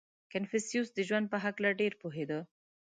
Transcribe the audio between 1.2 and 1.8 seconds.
په هکله